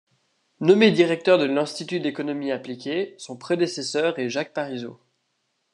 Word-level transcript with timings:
Nommé 0.61 0.89
directeur 0.89 1.37
de 1.37 1.43
l''Institut 1.45 1.99
d'économie 1.99 2.51
appliquée, 2.51 3.13
son 3.19 3.37
prédécesseur 3.37 4.17
est 4.17 4.29
Jacques 4.31 4.51
Parizeau. 4.51 4.99